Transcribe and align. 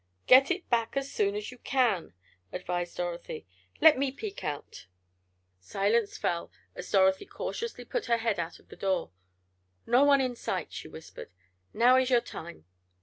"Get 0.25 0.49
it 0.49 0.67
back 0.67 0.97
as 0.97 1.11
soon 1.11 1.35
as 1.35 1.51
you 1.51 1.59
can," 1.59 2.15
advised 2.51 2.97
Dorothy. 2.97 3.45
"Let 3.79 3.99
me 3.99 4.11
peek 4.11 4.43
out!" 4.43 4.87
Silence 5.59 6.17
fell 6.17 6.51
as 6.73 6.89
Dorothy 6.89 7.27
cautiously 7.27 7.85
put 7.85 8.07
her 8.07 8.17
head 8.17 8.39
out 8.39 8.57
of 8.57 8.69
the 8.69 8.75
door. 8.75 9.11
"No 9.85 10.03
one 10.03 10.19
in 10.19 10.35
sight," 10.35 10.73
she 10.73 10.87
whispered. 10.87 11.29
"Now 11.71 11.97
is 11.97 12.09
your 12.09 12.19
time." 12.19 12.65